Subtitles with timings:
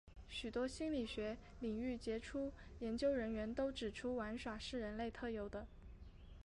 [0.27, 5.67] 许多在心理学领域杰出的研究人员都指出玩耍是人类特有的。